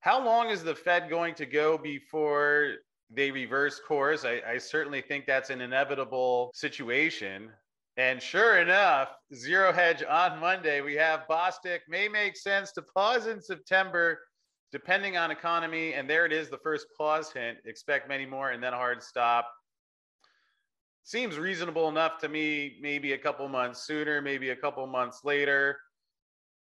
how 0.01 0.25
long 0.25 0.51
is 0.51 0.63
the 0.63 0.75
Fed 0.75 1.11
going 1.11 1.35
to 1.35 1.47
go 1.47 1.77
before 1.77 2.75
they 3.11 3.31
reverse 3.31 3.81
course? 3.87 4.25
I, 4.25 4.41
I 4.47 4.59
certainly 4.59 5.03
think 5.03 5.27
that's 5.27 5.51
an 5.51 5.61
inevitable 5.61 6.51
situation. 6.55 7.51
And 7.97 8.23
sure 8.23 8.59
enough, 8.59 9.11
zero 9.35 9.73
hedge 9.73 10.03
on 10.09 10.39
Monday. 10.39 10.81
We 10.81 10.95
have 10.95 11.27
Bostic 11.29 11.81
may 11.89 12.09
make 12.09 12.37
sense 12.37 12.73
to 12.73 12.83
pause 12.83 13.27
in 13.27 13.43
September, 13.43 14.21
depending 14.73 15.17
on 15.17 15.31
economy. 15.31 15.95
And 15.95 16.09
there 16.09 16.25
it 16.25 16.33
is, 16.33 16.49
the 16.49 16.59
first 16.59 16.87
pause 16.97 17.33
hint. 17.33 17.59
Expect 17.67 18.09
many 18.09 18.27
more, 18.27 18.51
and 18.51 18.63
then 18.63 18.73
a 18.73 18.77
hard 18.77 19.03
stop. 19.03 19.51
Seems 21.03 21.37
reasonable 21.37 21.89
enough 21.89 22.19
to 22.21 22.29
me. 22.29 22.79
Maybe 22.81 23.13
a 23.13 23.19
couple 23.19 23.49
months 23.49 23.85
sooner, 23.87 24.23
maybe 24.23 24.51
a 24.51 24.57
couple 24.57 24.87
months 24.87 25.21
later. 25.25 25.77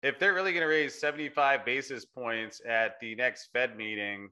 If 0.03 0.19
they're 0.19 0.35
really 0.35 0.51
going 0.51 0.61
to 0.61 0.67
raise 0.67 0.99
75 0.99 1.65
basis 1.65 2.05
points 2.05 2.61
at 2.67 2.99
the 3.01 3.15
next 3.15 3.49
Fed 3.51 3.75
meeting, 3.75 4.29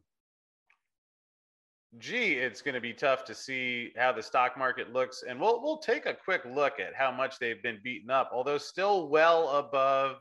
gee, 2.00 2.34
it's 2.34 2.62
going 2.62 2.76
to 2.76 2.82
be 2.82 2.94
tough 2.94 3.24
to 3.26 3.36
see 3.36 3.92
how 3.98 4.12
the 4.12 4.24
stock 4.24 4.58
market 4.58 4.92
looks. 4.92 5.24
And 5.28 5.40
we'll 5.40 5.62
we'll 5.62 5.78
take 5.78 6.06
a 6.06 6.14
quick 6.14 6.44
look 6.46 6.80
at 6.80 6.96
how 6.96 7.12
much 7.12 7.40
they've 7.40 7.62
been 7.62 7.80
beaten 7.84 8.10
up, 8.10 8.30
although 8.34 8.58
still 8.58 9.08
well 9.08 9.50
above 9.50 10.18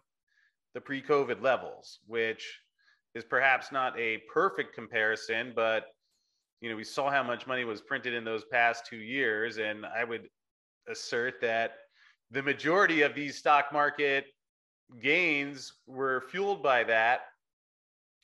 the 0.75 0.81
pre-COVID 0.81 1.43
levels, 1.43 2.01
which 2.07 2.61
is 3.15 3.25
perhaps 3.25 3.73
not 3.73 3.99
a 3.99 4.23
perfect 4.33 4.75
comparison, 4.75 5.53
but 5.55 5.87
you 6.61 6.71
know, 6.71 6.77
we 6.77 6.85
saw 6.85 7.11
how 7.11 7.23
much 7.23 7.47
money 7.47 7.65
was 7.65 7.81
printed 7.81 8.15
in 8.15 8.25
those 8.25 8.45
past 8.45 8.87
two 8.87 8.97
years, 8.97 9.59
and 9.59 9.85
I 9.85 10.05
would 10.05 10.29
assert 10.89 11.41
that 11.41 11.73
the 12.31 12.43
majority 12.43 13.03
of 13.03 13.15
these 13.15 13.37
stock 13.37 13.73
market 13.73 14.27
gains 15.03 15.73
were 15.87 16.23
fueled 16.31 16.63
by 16.63 16.85
that. 16.85 17.23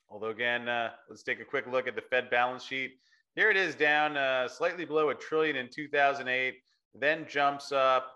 Although 0.08 0.28
again, 0.28 0.68
uh, 0.68 0.90
let's 1.10 1.22
take 1.22 1.40
a 1.40 1.44
quick 1.44 1.66
look 1.66 1.88
at 1.88 1.96
the 1.96 2.02
Fed 2.02 2.30
balance 2.30 2.64
sheet. 2.64 2.92
Here 3.38 3.52
it 3.52 3.56
is 3.56 3.76
down 3.76 4.16
uh, 4.16 4.48
slightly 4.48 4.84
below 4.84 5.10
a 5.10 5.14
trillion 5.14 5.54
in 5.54 5.68
2008, 5.72 6.56
then 6.92 7.24
jumps 7.28 7.70
up. 7.70 8.10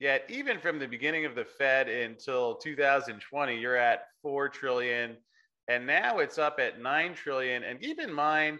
Yet 0.00 0.24
even 0.28 0.58
from 0.58 0.80
the 0.80 0.88
beginning 0.88 1.24
of 1.24 1.36
the 1.36 1.44
Fed 1.44 1.88
until 1.88 2.56
2020, 2.56 3.56
you're 3.56 3.76
at 3.76 4.06
4 4.20 4.48
trillion. 4.48 5.16
And 5.68 5.86
now 5.86 6.18
it's 6.18 6.38
up 6.38 6.58
at 6.58 6.80
9 6.80 7.14
trillion. 7.14 7.62
And 7.62 7.80
keep 7.80 8.00
in 8.00 8.12
mind, 8.12 8.58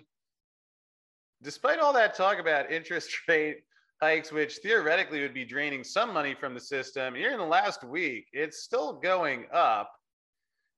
despite 1.42 1.80
all 1.80 1.92
that 1.94 2.14
talk 2.14 2.38
about 2.38 2.71
interest 2.71 3.11
rate 3.28 3.64
hikes, 4.00 4.30
which 4.30 4.59
theoretically 4.62 5.21
would 5.21 5.35
be 5.35 5.44
draining 5.44 5.83
some 5.83 6.14
money 6.14 6.37
from 6.38 6.54
the 6.54 6.61
system, 6.61 7.16
here 7.16 7.33
in 7.33 7.38
the 7.38 7.44
last 7.44 7.83
week, 7.83 8.28
it's 8.33 8.62
still 8.62 9.00
going 9.00 9.47
up. 9.52 9.90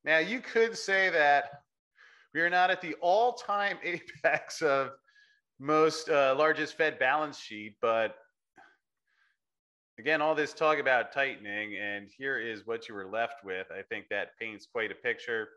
Now, 0.03 0.17
you 0.17 0.41
could 0.41 0.79
say 0.79 1.11
that 1.11 1.51
we 2.33 2.41
are 2.41 2.49
not 2.49 2.71
at 2.71 2.81
the 2.81 2.95
all 3.03 3.35
time 3.35 3.77
apex 3.85 4.63
of 4.63 4.93
most 5.59 6.09
uh, 6.09 6.35
largest 6.37 6.77
Fed 6.77 6.99
balance 6.99 7.39
sheet. 7.39 7.77
But 7.81 8.17
again, 9.99 10.21
all 10.21 10.35
this 10.35 10.53
talk 10.53 10.79
about 10.79 11.13
tightening, 11.13 11.77
and 11.77 12.09
here 12.17 12.39
is 12.39 12.67
what 12.67 12.89
you 12.89 12.95
were 12.95 13.07
left 13.07 13.45
with. 13.45 13.67
I 13.71 13.83
think 13.83 14.07
that 14.11 14.39
paints 14.39 14.67
quite 14.71 14.93
a 14.93 14.95
picture. 14.95 15.49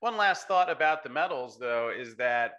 One 0.00 0.16
last 0.16 0.48
thought 0.48 0.70
about 0.70 1.02
the 1.02 1.10
metals, 1.10 1.58
though, 1.58 1.90
is 1.90 2.16
that 2.16 2.52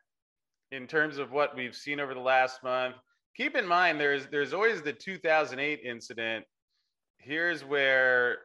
in 0.71 0.88
terms 0.88 1.17
of 1.17 1.31
what 1.31 1.55
we've 1.55 1.75
seen 1.75 2.00
over 2.00 2.13
the 2.13 2.19
last 2.19 2.63
month, 2.63 2.95
keep 3.36 3.55
in 3.55 3.67
mind 3.67 4.00
there's 4.00 4.27
there's 4.27 4.53
always 4.53 4.81
the 4.81 4.93
2008 4.93 5.81
incident. 5.83 6.45
Here's 7.17 7.63
where 7.63 8.39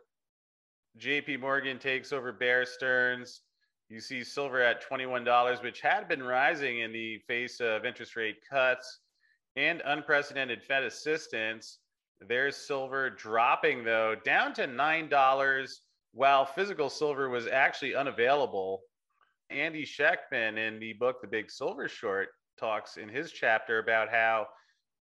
JP 0.98 1.40
Morgan 1.40 1.78
takes 1.78 2.12
over 2.12 2.32
Bear 2.32 2.64
Stearns. 2.64 3.42
You 3.88 4.00
see 4.00 4.24
silver 4.24 4.60
at 4.60 4.82
$21, 4.82 5.62
which 5.62 5.80
had 5.80 6.08
been 6.08 6.22
rising 6.22 6.80
in 6.80 6.92
the 6.92 7.18
face 7.28 7.60
of 7.60 7.84
interest 7.84 8.16
rate 8.16 8.38
cuts 8.48 9.00
and 9.54 9.80
unprecedented 9.84 10.62
Fed 10.64 10.82
assistance. 10.82 11.78
There's 12.20 12.56
silver 12.56 13.10
dropping, 13.10 13.84
though, 13.84 14.16
down 14.24 14.54
to 14.54 14.66
$9, 14.66 15.70
while 16.12 16.44
physical 16.44 16.90
silver 16.90 17.28
was 17.28 17.46
actually 17.46 17.94
unavailable. 17.94 18.80
Andy 19.50 19.84
Schectman 19.84 20.58
in 20.58 20.80
the 20.80 20.94
book, 20.94 21.20
The 21.20 21.28
Big 21.28 21.48
Silver 21.48 21.88
Short, 21.88 22.30
talks 22.58 22.96
in 22.96 23.08
his 23.08 23.30
chapter 23.30 23.78
about 23.78 24.08
how 24.08 24.48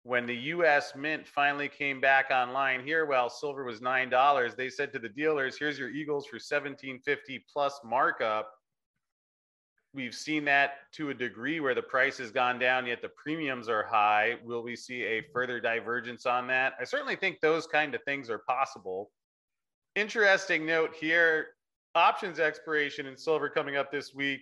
when 0.03 0.25
the 0.25 0.35
US 0.35 0.93
Mint 0.95 1.25
finally 1.25 1.69
came 1.69 2.01
back 2.01 2.29
online 2.29 2.83
here, 2.83 3.05
while 3.05 3.29
silver 3.29 3.63
was 3.63 3.79
$9, 3.79 4.55
they 4.57 4.69
said 4.69 4.91
to 4.91 4.99
the 4.99 5.09
dealers, 5.09 5.57
here's 5.57 5.79
your 5.79 5.89
Eagles 5.89 6.25
for 6.25 6.35
1750 6.35 7.45
plus 7.51 7.79
markup 7.85 8.51
we've 9.95 10.13
seen 10.13 10.45
that 10.45 10.91
to 10.93 11.09
a 11.09 11.13
degree 11.13 11.59
where 11.59 11.73
the 11.73 11.81
price 11.81 12.17
has 12.17 12.29
gone 12.29 12.59
down, 12.59 12.85
yet 12.85 13.01
the 13.01 13.09
premiums 13.09 13.69
are 13.69 13.83
high. 13.83 14.35
Will 14.43 14.61
we 14.61 14.75
see 14.75 15.03
a 15.03 15.23
further 15.33 15.59
divergence 15.59 16.25
on 16.25 16.45
that? 16.47 16.73
I 16.79 16.83
certainly 16.83 17.15
think 17.15 17.39
those 17.39 17.65
kind 17.65 17.95
of 17.95 18.03
things 18.03 18.29
are 18.29 18.39
possible. 18.39 19.11
Interesting 19.95 20.65
note 20.65 20.93
here 20.93 21.47
options 21.95 22.39
expiration 22.39 23.05
in 23.05 23.15
silver 23.15 23.49
coming 23.49 23.77
up 23.77 23.91
this 23.91 24.13
week. 24.13 24.41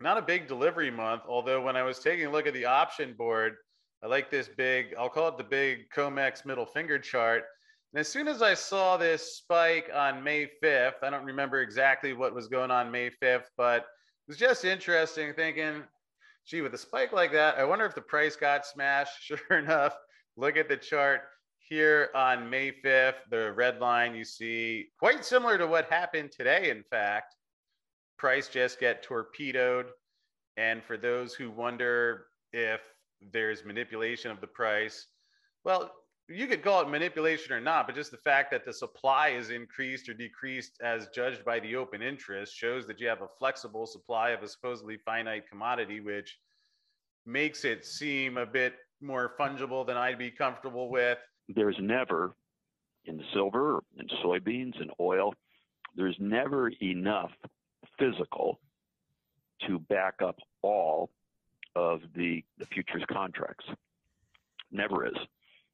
Not 0.00 0.16
a 0.16 0.22
big 0.22 0.46
delivery 0.46 0.90
month, 0.90 1.22
although 1.28 1.60
when 1.60 1.76
I 1.76 1.82
was 1.82 1.98
taking 1.98 2.26
a 2.26 2.30
look 2.30 2.46
at 2.46 2.54
the 2.54 2.64
option 2.64 3.14
board, 3.18 3.56
I 4.02 4.06
like 4.06 4.30
this 4.30 4.48
big, 4.48 4.94
I'll 4.98 5.10
call 5.10 5.28
it 5.28 5.36
the 5.36 5.44
big 5.44 5.90
COMEX 5.94 6.46
middle 6.46 6.64
finger 6.64 6.98
chart. 6.98 7.42
And 7.92 8.00
as 8.00 8.08
soon 8.08 8.28
as 8.28 8.40
I 8.40 8.54
saw 8.54 8.96
this 8.96 9.36
spike 9.36 9.90
on 9.92 10.22
May 10.22 10.48
5th, 10.62 11.02
I 11.02 11.10
don't 11.10 11.24
remember 11.24 11.60
exactly 11.60 12.12
what 12.12 12.34
was 12.34 12.46
going 12.46 12.70
on 12.70 12.90
May 12.90 13.10
5th, 13.10 13.46
but 13.56 13.84
was 14.28 14.36
just 14.36 14.64
interesting 14.64 15.32
thinking, 15.34 15.82
gee, 16.46 16.60
with 16.60 16.74
a 16.74 16.78
spike 16.78 17.12
like 17.12 17.32
that, 17.32 17.58
I 17.58 17.64
wonder 17.64 17.84
if 17.84 17.94
the 17.94 18.00
price 18.00 18.36
got 18.36 18.66
smashed. 18.66 19.12
Sure 19.20 19.58
enough, 19.58 19.94
look 20.36 20.56
at 20.56 20.68
the 20.68 20.76
chart 20.76 21.22
here 21.58 22.10
on 22.14 22.50
May 22.50 22.72
5th, 22.72 23.14
the 23.30 23.52
red 23.52 23.78
line 23.80 24.14
you 24.14 24.24
see 24.24 24.88
quite 24.98 25.24
similar 25.24 25.56
to 25.56 25.66
what 25.66 25.88
happened 25.88 26.32
today, 26.32 26.70
in 26.70 26.82
fact. 26.90 27.36
Price 28.18 28.48
just 28.48 28.80
get 28.80 29.02
torpedoed. 29.02 29.86
And 30.56 30.82
for 30.82 30.96
those 30.96 31.32
who 31.32 31.50
wonder 31.50 32.26
if 32.52 32.80
there's 33.32 33.64
manipulation 33.64 34.30
of 34.30 34.40
the 34.40 34.48
price, 34.48 35.06
well, 35.64 35.92
you 36.30 36.46
could 36.46 36.62
call 36.62 36.80
it 36.82 36.88
manipulation 36.88 37.52
or 37.52 37.60
not, 37.60 37.86
but 37.86 37.94
just 37.94 38.10
the 38.10 38.16
fact 38.18 38.50
that 38.52 38.64
the 38.64 38.72
supply 38.72 39.28
is 39.28 39.50
increased 39.50 40.08
or 40.08 40.14
decreased 40.14 40.80
as 40.82 41.08
judged 41.08 41.44
by 41.44 41.60
the 41.60 41.76
open 41.76 42.02
interest 42.02 42.56
shows 42.56 42.86
that 42.86 43.00
you 43.00 43.08
have 43.08 43.22
a 43.22 43.28
flexible 43.38 43.86
supply 43.86 44.30
of 44.30 44.42
a 44.42 44.48
supposedly 44.48 44.96
finite 45.04 45.48
commodity, 45.48 46.00
which 46.00 46.38
makes 47.26 47.64
it 47.64 47.84
seem 47.84 48.36
a 48.36 48.46
bit 48.46 48.74
more 49.00 49.34
fungible 49.38 49.86
than 49.86 49.96
I'd 49.96 50.18
be 50.18 50.30
comfortable 50.30 50.88
with. 50.88 51.18
There's 51.48 51.76
never 51.80 52.34
in 53.06 53.22
silver 53.32 53.82
and 53.98 54.10
soybeans 54.24 54.80
and 54.80 54.90
oil, 55.00 55.34
there's 55.96 56.16
never 56.18 56.70
enough 56.82 57.30
physical 57.98 58.60
to 59.66 59.78
back 59.78 60.14
up 60.24 60.36
all 60.62 61.10
of 61.74 62.00
the, 62.14 62.42
the 62.58 62.66
futures 62.66 63.04
contracts. 63.10 63.64
Never 64.70 65.06
is. 65.06 65.16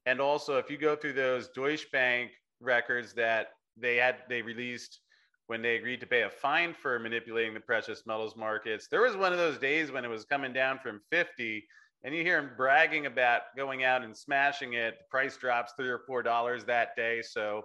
And 0.07 0.21
also, 0.21 0.57
if 0.57 0.71
you 0.71 0.79
go 0.79 0.95
through 0.97 1.15
those 1.15 1.49
Deutsche 1.49 1.91
Bank 1.91 2.31
records 2.61 3.13
that 3.15 3.49
they 3.77 3.97
had, 3.97 4.17
they 4.29 4.41
released 4.41 5.01
when 5.49 5.63
they 5.63 5.77
agreed 5.77 6.01
to 6.01 6.07
pay 6.07 6.23
a 6.23 6.31
fine 6.31 6.75
for 6.75 6.99
manipulating 6.99 7.55
the 7.55 7.61
precious 7.61 8.05
metals 8.07 8.37
markets. 8.37 8.89
There 8.89 9.03
was 9.03 9.17
one 9.17 9.33
of 9.33 9.39
those 9.39 9.59
days 9.59 9.93
when 9.93 10.05
it 10.05 10.09
was 10.09 10.25
coming 10.25 10.53
down 10.53 10.79
from 10.79 11.01
50 11.11 11.65
and 12.05 12.15
you 12.15 12.23
hear 12.23 12.39
him 12.39 12.51
bragging 12.57 13.07
about 13.07 13.43
going 13.57 13.83
out 13.83 14.03
and 14.03 14.17
smashing 14.17 14.75
it. 14.75 14.95
The 14.99 15.05
price 15.11 15.37
drops 15.37 15.73
three 15.77 15.89
or 15.89 16.01
four 16.07 16.23
dollars 16.23 16.65
that 16.65 16.95
day. 16.97 17.21
So 17.23 17.63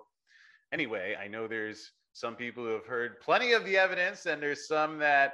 anyway, 0.71 1.15
I 1.21 1.27
know 1.27 1.47
there's 1.47 1.91
some 2.13 2.35
people 2.35 2.63
who 2.63 2.71
have 2.71 2.85
heard 2.85 3.19
plenty 3.21 3.53
of 3.53 3.65
the 3.65 3.77
evidence 3.77 4.25
and 4.25 4.41
there's 4.41 4.67
some 4.67 4.97
that 4.99 5.33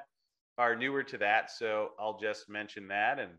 are 0.58 0.76
newer 0.76 1.04
to 1.04 1.18
that. 1.20 1.52
So 1.52 1.92
I'll 2.00 2.20
just 2.20 2.50
mention 2.50 2.88
that 2.90 3.20
and 3.20 3.32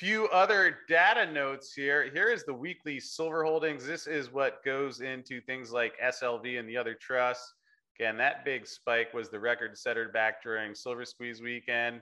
few 0.00 0.28
other 0.28 0.78
data 0.88 1.30
notes 1.30 1.74
here. 1.74 2.10
Here 2.14 2.30
is 2.30 2.44
the 2.44 2.54
weekly 2.54 2.98
silver 2.98 3.44
holdings. 3.44 3.86
This 3.86 4.06
is 4.06 4.32
what 4.32 4.64
goes 4.64 5.02
into 5.02 5.42
things 5.42 5.72
like 5.72 5.92
SLV 6.02 6.58
and 6.58 6.66
the 6.66 6.78
other 6.78 6.94
trusts. 6.94 7.52
Again, 7.98 8.16
that 8.16 8.42
big 8.42 8.66
spike 8.66 9.12
was 9.12 9.28
the 9.28 9.38
record 9.38 9.76
setter 9.76 10.08
back 10.08 10.42
during 10.42 10.74
Silver 10.74 11.04
Squeeze 11.04 11.42
weekend. 11.42 12.00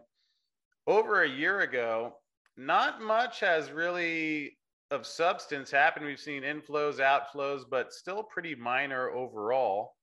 Over 0.87 1.25
a 1.25 1.29
year 1.29 1.63
ago, 1.63 2.13
not 2.57 3.03
much 3.03 3.41
has 3.41 3.73
really 3.73 4.59
of 4.93 5.05
substance 5.05 5.69
happened. 5.69 6.07
We've 6.07 6.21
seen 6.21 6.45
inflows, 6.45 7.01
outflows, 7.01 7.63
but 7.69 7.93
still 7.93 8.23
pretty 8.23 8.55
minor 8.55 9.11
overall. 9.11 9.97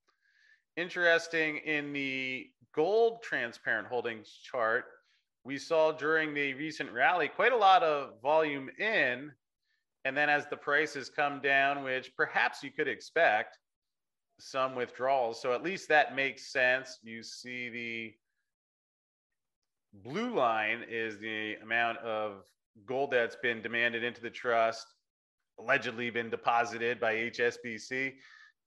Interesting 0.76 1.60
in 1.60 1.94
the 1.94 2.50
gold 2.74 3.24
transparent 3.24 3.88
holdings 3.88 4.38
chart, 4.44 4.84
we 5.46 5.60
saw 5.60 5.92
during 5.92 6.34
the 6.34 6.54
recent 6.56 6.92
rally 6.92 7.28
quite 7.28 7.54
a 7.54 7.58
lot 7.58 7.84
of 7.84 8.20
volume 8.22 8.70
in. 8.80 9.32
And 10.04 10.18
then 10.18 10.30
as 10.30 10.48
the 10.48 10.58
prices 10.58 11.10
come 11.10 11.40
down, 11.40 11.84
which 11.84 12.12
perhaps 12.18 12.64
you 12.64 12.72
could 12.72 12.88
expect, 12.88 13.58
some 14.40 14.76
withdrawals. 14.76 15.42
So 15.42 15.54
at 15.54 15.64
least 15.64 15.88
that 15.90 16.16
makes 16.16 16.52
sense. 16.52 17.00
You 17.04 17.24
see 17.24 17.70
the 17.70 18.14
blue 20.04 20.36
line 20.36 20.84
is 20.90 21.20
the 21.20 21.56
amount 21.64 22.00
of 22.00 22.44
gold 22.86 23.12
that's 23.12 23.38
been 23.38 23.62
demanded 23.62 24.04
into 24.04 24.22
the 24.22 24.30
trust, 24.30 24.86
allegedly 25.60 26.10
been 26.10 26.30
deposited 26.30 27.00
by 27.00 27.16
HSBC. 27.16 28.14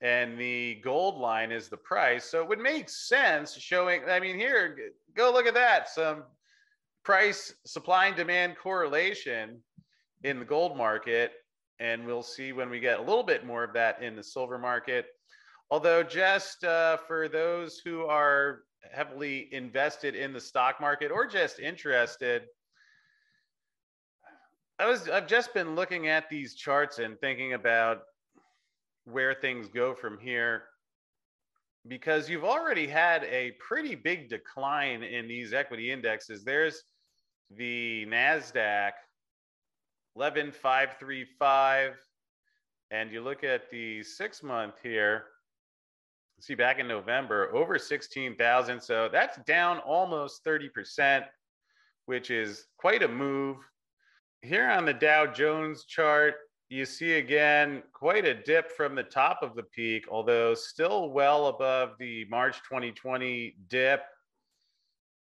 And 0.00 0.38
the 0.38 0.76
gold 0.82 1.18
line 1.18 1.50
is 1.50 1.68
the 1.68 1.76
price. 1.76 2.24
So 2.24 2.40
it 2.40 2.48
would 2.48 2.60
make 2.60 2.88
sense 2.88 3.54
showing, 3.54 4.02
I 4.08 4.20
mean, 4.20 4.38
here, 4.38 4.76
go 5.14 5.32
look 5.32 5.46
at 5.46 5.54
that. 5.54 5.88
Some 5.88 6.22
price 7.08 7.54
supply 7.64 8.04
and 8.08 8.16
demand 8.16 8.54
correlation 8.62 9.58
in 10.24 10.38
the 10.38 10.44
gold 10.44 10.76
market. 10.76 11.32
And 11.80 12.04
we'll 12.04 12.22
see 12.22 12.52
when 12.52 12.68
we 12.68 12.80
get 12.80 12.98
a 12.98 13.02
little 13.02 13.22
bit 13.22 13.46
more 13.46 13.64
of 13.64 13.72
that 13.72 14.02
in 14.02 14.14
the 14.14 14.22
silver 14.22 14.58
market. 14.58 15.06
Although, 15.70 16.02
just 16.02 16.64
uh, 16.64 16.98
for 16.98 17.26
those 17.26 17.80
who 17.82 18.02
are 18.02 18.64
heavily 18.92 19.48
invested 19.52 20.16
in 20.16 20.34
the 20.34 20.40
stock 20.40 20.82
market 20.82 21.10
or 21.10 21.26
just 21.26 21.60
interested, 21.60 22.42
I 24.78 24.86
was 24.86 25.08
I've 25.08 25.26
just 25.26 25.54
been 25.54 25.74
looking 25.74 26.08
at 26.08 26.28
these 26.28 26.56
charts 26.56 26.98
and 26.98 27.18
thinking 27.20 27.54
about 27.54 28.02
where 29.06 29.32
things 29.32 29.66
go 29.68 29.94
from 29.94 30.18
here 30.18 30.64
because 31.86 32.28
you've 32.28 32.44
already 32.44 32.86
had 32.86 33.24
a 33.24 33.52
pretty 33.66 33.94
big 33.94 34.28
decline 34.28 35.02
in 35.02 35.26
these 35.26 35.54
equity 35.54 35.90
indexes. 35.90 36.44
There's 36.44 36.82
the 37.50 38.06
Nasdaq 38.06 38.92
11535 40.14 41.94
and 42.90 43.10
you 43.10 43.20
look 43.20 43.44
at 43.44 43.70
the 43.70 44.02
6 44.02 44.42
month 44.42 44.74
here 44.82 45.24
see 46.40 46.54
back 46.54 46.78
in 46.78 46.86
November 46.86 47.54
over 47.54 47.78
16,000 47.78 48.80
so 48.80 49.08
that's 49.10 49.38
down 49.46 49.78
almost 49.78 50.44
30% 50.44 51.24
which 52.06 52.30
is 52.30 52.64
quite 52.78 53.02
a 53.02 53.08
move. 53.08 53.58
Here 54.40 54.70
on 54.70 54.86
the 54.86 54.94
Dow 54.94 55.26
Jones 55.26 55.84
chart 55.84 56.34
you 56.68 56.84
see 56.84 57.14
again 57.14 57.82
quite 57.92 58.26
a 58.26 58.34
dip 58.34 58.70
from 58.72 58.94
the 58.94 59.02
top 59.02 59.38
of 59.42 59.54
the 59.54 59.62
peak 59.62 60.04
although 60.10 60.54
still 60.54 61.10
well 61.10 61.46
above 61.46 61.92
the 61.98 62.26
March 62.26 62.56
2020 62.68 63.56
dip 63.68 64.02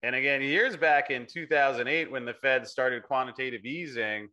and 0.04 0.16
again 0.16 0.42
years 0.42 0.78
back 0.78 1.10
in 1.10 1.26
2008 1.26 2.12
when 2.12 2.26
the 2.26 2.34
Fed 2.34 2.68
started 2.68 3.04
quantitative 3.04 3.66
easing 3.66 4.30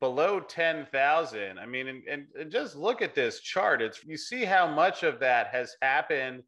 below 0.00 0.40
10,000. 0.40 1.58
I 1.58 1.66
mean, 1.66 1.88
and, 1.88 2.02
and, 2.08 2.26
and, 2.38 2.50
just 2.50 2.74
look 2.74 3.02
at 3.02 3.14
this 3.14 3.40
chart. 3.40 3.82
It's 3.82 4.02
you 4.04 4.16
see 4.16 4.44
how 4.44 4.66
much 4.66 5.02
of 5.02 5.20
that 5.20 5.48
has 5.48 5.76
happened 5.82 6.42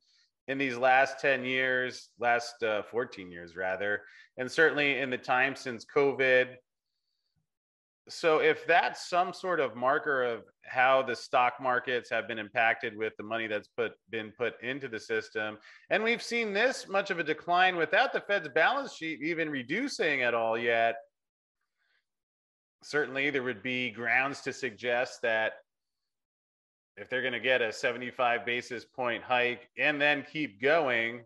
in 0.49 0.59
these 0.59 0.77
last 0.77 1.21
10 1.21 1.45
years, 1.45 2.09
last 2.19 2.63
uh, 2.63 2.83
14 2.91 3.31
years 3.31 3.55
rather, 3.55 4.03
and 4.39 4.51
certainly 4.51 4.99
in 4.99 5.11
the 5.11 5.19
time 5.19 5.55
since 5.55 5.85
COVID. 5.85 6.55
So 8.09 8.39
if 8.39 8.67
that's 8.67 9.09
some 9.09 9.33
sort 9.33 9.61
of 9.61 9.77
marker 9.77 10.25
of 10.25 10.43
how 10.65 11.03
the 11.03 11.15
stock 11.15 11.55
markets 11.61 12.11
have 12.11 12.27
been 12.27 12.39
impacted 12.39 12.97
with 12.97 13.13
the 13.17 13.23
money 13.23 13.47
that's 13.47 13.69
put 13.69 13.93
been 14.11 14.33
put 14.37 14.61
into 14.63 14.89
the 14.89 14.99
system, 14.99 15.59
and 15.89 16.03
we've 16.03 16.23
seen 16.23 16.53
this 16.53 16.89
much 16.89 17.11
of 17.11 17.21
a 17.21 17.25
decline 17.25 17.77
without 17.77 18.13
the 18.13 18.21
Fed's 18.21 18.49
balance 18.49 18.95
sheet 18.95 19.21
even 19.23 19.49
reducing 19.49 20.23
at 20.23 20.35
all 20.35 20.59
yet, 20.59 20.97
certainly 22.83 23.31
there 23.31 23.45
would 23.45 23.63
be 23.63 23.91
grounds 23.91 24.41
to 24.43 24.53
suggest 24.53 25.23
that 25.23 25.53
if 26.97 27.09
they're 27.09 27.23
going 27.23 27.33
to 27.33 27.41
get 27.41 27.63
a 27.63 27.73
75 27.73 28.45
basis 28.45 28.85
point 28.85 29.23
hike 29.23 29.69
and 29.79 30.01
then 30.01 30.25
keep 30.31 30.61
going, 30.61 31.23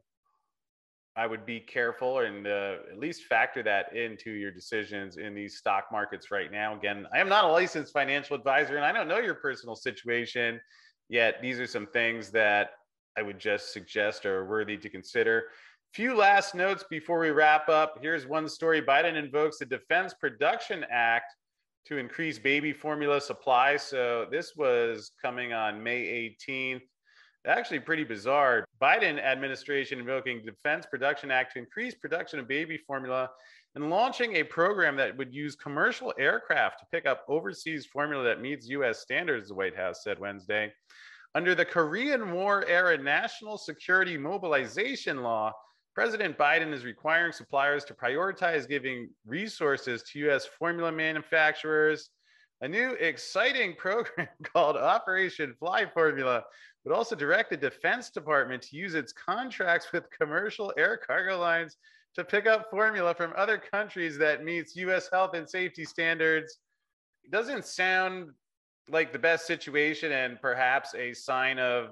I 1.17 1.27
would 1.27 1.47
be 1.47 1.61
careful 1.61 2.19
and 2.21 2.47
uh, 2.47 2.77
at 2.93 2.99
least 2.99 3.25
factor 3.25 3.63
that 3.63 3.97
into 3.97 4.31
your 4.31 4.51
decisions 4.51 5.17
in 5.17 5.35
these 5.35 5.57
stock 5.57 5.87
markets 5.91 6.31
right 6.31 6.53
now. 6.53 6.77
Again, 6.77 7.07
I 7.13 7.19
am 7.21 7.29
not 7.29 7.45
a 7.45 7.49
licensed 7.49 7.93
financial 7.93 8.37
advisor 8.37 8.77
and 8.77 8.85
I 8.85 8.93
don't 8.93 9.09
know 9.09 9.19
your 9.19 9.35
personal 9.35 9.77
situation, 9.77 10.61
yet 11.09 11.37
these 11.41 11.59
are 11.59 11.67
some 11.67 11.87
things 11.87 12.31
that 12.33 12.73
I 13.17 13.23
would 13.23 13.39
just 13.39 13.73
suggest 13.73 14.27
are 14.27 14.45
worthy 14.45 14.77
to 14.77 14.91
consider. 14.91 15.45
Few 15.95 16.15
last 16.15 16.55
notes 16.55 16.85
before 16.91 17.19
we 17.19 17.31
wrap 17.31 17.71
up. 17.71 17.99
Here's 18.03 18.27
one 18.27 18.47
story 18.49 18.83
Biden 18.83 19.15
invokes 19.15 19.59
the 19.59 19.65
Defense 19.65 20.13
Production 20.13 20.85
Act 20.91 21.35
to 21.87 21.97
increase 21.97 22.39
baby 22.39 22.75
formula 22.75 23.23
supply. 23.23 23.79
So 23.79 24.27
this 24.31 24.55
was 24.57 25.13
coming 25.23 25.55
on 25.55 25.83
May 25.83 26.37
18th. 26.47 26.83
Actually, 27.47 27.79
pretty 27.79 28.03
bizarre. 28.03 28.65
Biden 28.83 29.23
administration 29.23 30.01
invoking 30.01 30.45
Defense 30.45 30.85
Production 30.85 31.31
Act 31.31 31.53
to 31.53 31.61
increase 31.61 31.95
production 31.95 32.41
of 32.41 32.49
baby 32.49 32.77
formula 32.77 33.31
and 33.77 33.89
launching 33.89 34.37
a 34.37 34.43
program 34.43 34.97
that 34.97 35.17
would 35.17 35.33
use 35.33 35.55
commercial 35.55 36.13
aircraft 36.19 36.81
to 36.81 36.87
pick 36.91 37.07
up 37.07 37.25
overseas 37.29 37.87
formula 37.87 38.25
that 38.25 38.41
meets 38.41 38.69
U.S. 38.69 39.01
standards, 39.01 39.49
the 39.49 39.55
White 39.55 39.77
House 39.77 40.03
said 40.03 40.19
Wednesday. 40.19 40.73
Under 41.37 41.55
the 41.55 41.65
Korean 41.65 42.33
War 42.33 42.65
era 42.67 42.97
National 42.97 43.59
Security 43.59 44.17
Mobilization 44.17 45.23
Law, 45.23 45.53
President 45.95 46.37
Biden 46.37 46.73
is 46.73 46.85
requiring 46.85 47.33
suppliers 47.33 47.85
to 47.85 47.95
prioritize 47.95 48.69
giving 48.69 49.09
resources 49.25 50.03
to 50.05 50.19
U.S. 50.21 50.47
formula 50.47 50.91
manufacturers. 50.91 52.11
A 52.63 52.69
new 52.69 52.93
exciting 52.93 53.75
program 53.75 54.29
called 54.43 54.77
Operation 54.77 55.55
Fly 55.59 55.87
Formula 55.87 56.43
would 56.85 56.95
also 56.95 57.15
direct 57.15 57.51
the 57.51 57.57
Defense 57.57 58.11
Department 58.11 58.63
to 58.63 58.77
use 58.77 58.95
its 58.95 59.13
contracts 59.13 59.93
with 59.93 60.11
commercial 60.11 60.73
air 60.79 60.97
cargo 60.97 61.39
lines 61.39 61.77
to 62.15 62.25
pick 62.25 62.47
up 62.47 62.71
formula 62.71 63.15
from 63.15 63.35
other 63.37 63.59
countries 63.59 64.17
that 64.19 64.43
meets 64.43 64.75
U.S. 64.77 65.09
health 65.13 65.35
and 65.35 65.49
safety 65.49 65.85
standards. 65.85 66.59
It 67.25 67.31
doesn't 67.31 67.67
sound 67.67 68.31
like 68.89 69.13
the 69.13 69.19
best 69.19 69.47
situation 69.47 70.13
and 70.13 70.41
perhaps 70.41 70.95
a 70.95 71.13
sign 71.13 71.59
of 71.59 71.91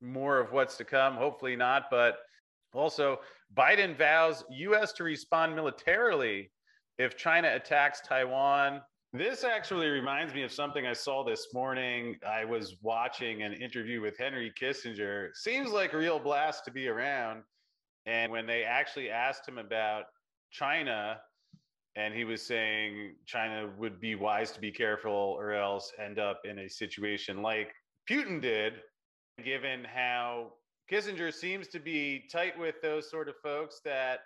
more 0.00 0.38
of 0.38 0.52
what's 0.52 0.76
to 0.76 0.84
come. 0.84 1.14
Hopefully 1.14 1.56
not, 1.56 1.84
but 1.90 2.18
also, 2.74 3.20
Biden 3.56 3.96
vows 3.96 4.44
U.S. 4.50 4.92
to 4.94 5.04
respond 5.04 5.56
militarily 5.56 6.50
if 6.98 7.16
China 7.16 7.50
attacks 7.54 8.00
Taiwan. 8.00 8.82
This 9.12 9.44
actually 9.44 9.88
reminds 9.88 10.34
me 10.34 10.42
of 10.42 10.52
something 10.52 10.86
I 10.86 10.92
saw 10.92 11.24
this 11.24 11.54
morning. 11.54 12.16
I 12.26 12.44
was 12.44 12.76
watching 12.82 13.42
an 13.42 13.54
interview 13.54 14.00
with 14.00 14.18
Henry 14.18 14.52
Kissinger. 14.60 15.28
Seems 15.34 15.70
like 15.70 15.92
a 15.92 15.96
real 15.96 16.18
blast 16.18 16.64
to 16.66 16.70
be 16.70 16.88
around. 16.88 17.42
And 18.06 18.30
when 18.30 18.46
they 18.46 18.64
actually 18.64 19.10
asked 19.10 19.48
him 19.48 19.58
about 19.58 20.04
China, 20.50 21.18
and 21.94 22.12
he 22.12 22.24
was 22.24 22.42
saying 22.42 23.14
China 23.24 23.70
would 23.78 24.00
be 24.00 24.16
wise 24.16 24.50
to 24.52 24.60
be 24.60 24.70
careful 24.70 25.12
or 25.38 25.52
else 25.52 25.92
end 25.98 26.18
up 26.18 26.40
in 26.44 26.58
a 26.58 26.68
situation 26.68 27.42
like 27.42 27.72
Putin 28.10 28.40
did, 28.40 28.74
given 29.42 29.84
how 29.84 30.52
Kissinger 30.92 31.32
seems 31.32 31.68
to 31.68 31.80
be 31.80 32.24
tight 32.30 32.58
with 32.58 32.74
those 32.82 33.10
sort 33.10 33.28
of 33.28 33.34
folks 33.42 33.80
that 33.84 34.20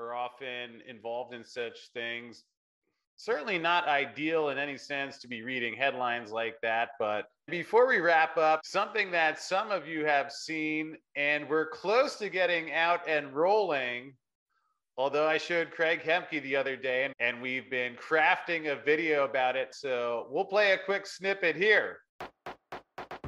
are 0.00 0.14
often 0.14 0.82
involved 0.88 1.32
in 1.32 1.44
such 1.44 1.90
things. 1.94 2.44
Certainly 3.16 3.58
not 3.58 3.88
ideal 3.88 4.50
in 4.50 4.58
any 4.58 4.76
sense 4.76 5.18
to 5.18 5.28
be 5.28 5.42
reading 5.42 5.74
headlines 5.74 6.30
like 6.30 6.60
that. 6.62 6.90
But 6.98 7.24
before 7.48 7.86
we 7.86 7.98
wrap 7.98 8.36
up, 8.36 8.60
something 8.64 9.10
that 9.10 9.40
some 9.40 9.70
of 9.70 9.88
you 9.88 10.04
have 10.04 10.30
seen 10.30 10.96
and 11.16 11.48
we're 11.48 11.68
close 11.68 12.16
to 12.16 12.28
getting 12.28 12.72
out 12.72 13.08
and 13.08 13.32
rolling. 13.32 14.14
Although 14.98 15.26
I 15.26 15.38
showed 15.38 15.70
Craig 15.70 16.00
Hemke 16.02 16.42
the 16.42 16.56
other 16.56 16.76
day 16.76 17.04
and, 17.04 17.14
and 17.18 17.40
we've 17.40 17.70
been 17.70 17.96
crafting 17.96 18.72
a 18.72 18.82
video 18.82 19.24
about 19.24 19.56
it. 19.56 19.74
So 19.74 20.26
we'll 20.30 20.44
play 20.44 20.72
a 20.72 20.78
quick 20.78 21.06
snippet 21.06 21.56
here 21.56 21.98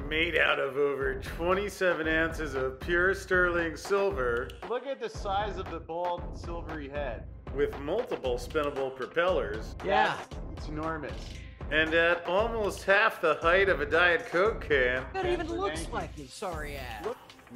made 0.09 0.35
out 0.35 0.59
of 0.59 0.75
over 0.75 1.21
27 1.21 2.07
ounces 2.07 2.55
of 2.55 2.79
pure 2.79 3.13
sterling 3.13 3.77
silver. 3.77 4.49
Look 4.67 4.87
at 4.87 4.99
the 4.99 5.07
size 5.07 5.59
of 5.59 5.69
the 5.69 5.79
bald 5.79 6.35
silvery 6.35 6.89
head. 6.89 7.25
With 7.55 7.77
multiple 7.79 8.35
spinnable 8.35 8.95
propellers. 8.95 9.75
Yeah. 9.85 10.17
It's 10.55 10.67
enormous. 10.67 11.13
And 11.71 11.93
at 11.93 12.25
almost 12.25 12.83
half 12.83 13.21
the 13.21 13.35
height 13.35 13.69
of 13.69 13.81
a 13.81 13.85
Diet 13.85 14.25
Coke 14.27 14.61
can. 14.67 15.03
That 15.13 15.25
even 15.25 15.47
looks 15.47 15.87
like 15.91 16.15
his 16.15 16.33
sorry 16.33 16.77
ass. 16.77 17.05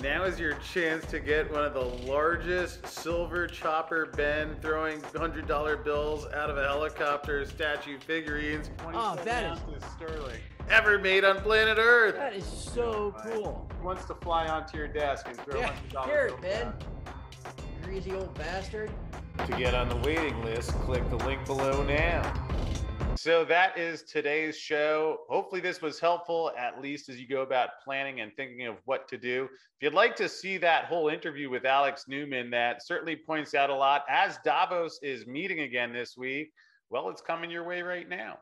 Now 0.01 0.23
is 0.23 0.39
your 0.39 0.53
chance 0.73 1.05
to 1.05 1.19
get 1.19 1.51
one 1.51 1.63
of 1.63 1.73
the 1.73 2.09
largest 2.11 2.87
silver 2.87 3.45
chopper 3.45 4.07
Ben 4.17 4.55
throwing 4.59 4.99
$100 5.01 5.83
bills 5.83 6.25
out 6.33 6.49
of 6.49 6.57
a 6.57 6.63
helicopter 6.63 7.45
statue 7.45 7.99
figurines. 7.99 8.71
Oh, 8.93 9.15
that 9.23 9.53
is 9.53 9.83
sterling. 9.95 10.39
Ever 10.69 10.97
made 10.97 11.23
on 11.23 11.41
planet 11.41 11.77
Earth. 11.79 12.15
That 12.15 12.33
is 12.33 12.45
so 12.45 13.15
cool. 13.23 13.69
He 13.79 13.85
wants 13.85 14.05
to 14.05 14.15
fly 14.15 14.47
onto 14.47 14.77
your 14.77 14.87
desk 14.87 15.27
and 15.27 15.37
throw 15.37 15.59
yeah, 15.59 15.73
$100 15.91 16.05
here, 16.05 16.27
bills 16.27 16.41
Ben. 16.41 16.67
Out. 16.67 16.83
Greasy 17.83 18.13
old 18.13 18.33
bastard. 18.33 18.89
To 19.47 19.57
get 19.57 19.73
on 19.75 19.89
the 19.89 19.97
waiting 19.97 20.41
list, 20.45 20.71
click 20.85 21.07
the 21.09 21.17
link 21.17 21.45
below 21.45 21.83
now. 21.83 22.33
So 23.15 23.43
that 23.43 23.77
is 23.77 24.03
today's 24.03 24.57
show. 24.57 25.19
Hopefully, 25.29 25.59
this 25.59 25.81
was 25.81 25.99
helpful, 25.99 26.51
at 26.57 26.81
least 26.81 27.09
as 27.09 27.19
you 27.19 27.27
go 27.27 27.41
about 27.41 27.71
planning 27.83 28.21
and 28.21 28.31
thinking 28.37 28.67
of 28.67 28.77
what 28.85 29.05
to 29.09 29.17
do. 29.17 29.49
If 29.51 29.81
you'd 29.81 29.93
like 29.93 30.15
to 30.15 30.29
see 30.29 30.57
that 30.59 30.85
whole 30.85 31.09
interview 31.09 31.49
with 31.49 31.65
Alex 31.65 32.05
Newman, 32.07 32.49
that 32.51 32.85
certainly 32.85 33.17
points 33.17 33.53
out 33.53 33.69
a 33.69 33.75
lot 33.75 34.05
as 34.09 34.39
Davos 34.45 34.97
is 35.03 35.27
meeting 35.27 35.59
again 35.59 35.91
this 35.91 36.15
week. 36.15 36.53
Well, 36.89 37.09
it's 37.09 37.21
coming 37.21 37.51
your 37.51 37.65
way 37.65 37.81
right 37.81 38.07
now. 38.07 38.39